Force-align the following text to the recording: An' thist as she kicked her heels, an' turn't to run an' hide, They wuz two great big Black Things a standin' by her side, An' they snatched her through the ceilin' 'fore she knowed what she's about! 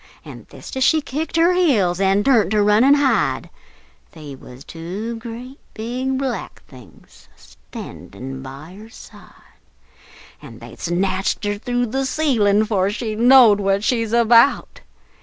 An' 0.25 0.45
thist 0.45 0.75
as 0.75 0.83
she 0.83 0.99
kicked 0.99 1.35
her 1.35 1.53
heels, 1.53 1.99
an' 1.99 2.23
turn't 2.23 2.49
to 2.49 2.63
run 2.63 2.83
an' 2.83 2.95
hide, 2.95 3.51
They 4.13 4.33
wuz 4.33 4.61
two 4.63 5.17
great 5.17 5.59
big 5.75 6.17
Black 6.17 6.63
Things 6.67 7.29
a 7.37 7.39
standin' 7.39 8.41
by 8.41 8.77
her 8.79 8.89
side, 8.89 9.59
An' 10.41 10.57
they 10.57 10.75
snatched 10.75 11.43
her 11.45 11.59
through 11.59 11.85
the 11.85 12.07
ceilin' 12.07 12.65
'fore 12.65 12.89
she 12.89 13.13
knowed 13.13 13.59
what 13.59 13.83
she's 13.83 14.11
about! 14.11 14.81